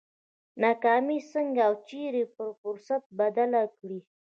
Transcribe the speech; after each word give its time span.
ناکامي 0.61 1.19
څنګه 1.31 1.61
او 1.67 1.73
چېرې 1.89 2.23
پر 2.35 2.47
فرصت 2.61 3.03
بدله 3.19 3.61
کړي؟ 3.77 3.99